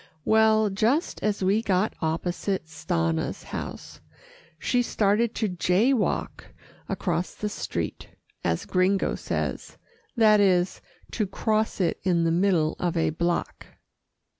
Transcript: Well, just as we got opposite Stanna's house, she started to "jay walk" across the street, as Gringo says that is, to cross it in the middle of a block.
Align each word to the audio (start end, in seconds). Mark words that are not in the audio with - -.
Well, 0.25 0.71
just 0.71 1.21
as 1.21 1.43
we 1.43 1.61
got 1.61 1.93
opposite 2.01 2.65
Stanna's 2.67 3.43
house, 3.43 4.01
she 4.57 4.81
started 4.81 5.35
to 5.35 5.47
"jay 5.47 5.93
walk" 5.93 6.45
across 6.89 7.35
the 7.35 7.49
street, 7.49 8.07
as 8.43 8.65
Gringo 8.65 9.13
says 9.13 9.77
that 10.17 10.39
is, 10.39 10.81
to 11.11 11.27
cross 11.27 11.79
it 11.79 11.99
in 12.01 12.23
the 12.23 12.31
middle 12.31 12.75
of 12.79 12.97
a 12.97 13.11
block. 13.11 13.67